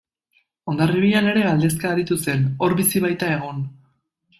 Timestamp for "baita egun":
3.09-3.67